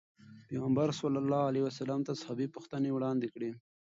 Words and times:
پيغمبر 0.47 0.89
صلي 0.99 1.19
الله 1.23 1.43
علیه 1.49 1.63
وسلم 1.65 1.99
ته 2.07 2.11
صحابي 2.21 2.47
پوښتنې 2.55 2.89
وړاندې 2.93 3.27
کړې. 3.33 3.49